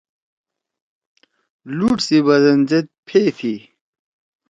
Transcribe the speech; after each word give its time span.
لُوڑ 1.77 1.97
سی 2.05 2.17
بدَن 2.25 2.59
زید 2.69 2.87
پَھے 3.07 3.21
تھی۔ 3.37 3.53